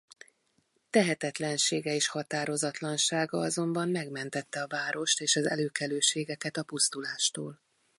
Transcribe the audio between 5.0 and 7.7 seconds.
és az előkelőségeket a pusztulástól.